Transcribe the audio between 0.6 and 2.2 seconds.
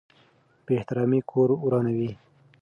بې احترامي کور ورانوي.